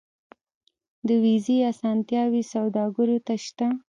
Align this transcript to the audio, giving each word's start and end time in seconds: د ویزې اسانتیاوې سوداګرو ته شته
د 1.07 1.09
ویزې 1.23 1.57
اسانتیاوې 1.71 2.41
سوداګرو 2.53 3.17
ته 3.25 3.35
شته 3.45 3.67